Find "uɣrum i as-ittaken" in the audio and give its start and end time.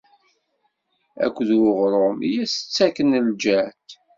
1.67-3.09